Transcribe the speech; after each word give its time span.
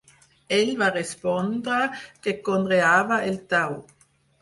Ell 0.55 0.71
va 0.79 0.87
respondre 0.95 1.83
que 2.25 2.37
conreava 2.51 3.25
el 3.31 3.43
Tao. 3.55 3.83